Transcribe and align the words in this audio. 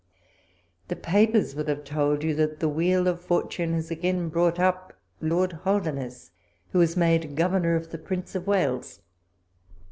The 0.87 0.95
papers 0.95 1.53
will 1.53 1.67
have 1.67 1.83
told 1.83 2.23
you 2.23 2.33
that 2.33 2.59
the 2.59 2.67
wheel 2.67 3.07
of 3.07 3.21
fortune 3.21 3.73
has 3.75 3.91
again 3.91 4.29
brought 4.29 4.59
up 4.59 4.93
Lord 5.21 5.53
Holder 5.53 5.91
nesse, 5.91 6.31
who 6.71 6.81
is 6.81 6.97
made 6.97 7.35
governor 7.35 7.79
to 7.79 7.87
the 7.87 7.99
Prince 7.99 8.33
of 8.33 8.47
Wales. 8.47 9.01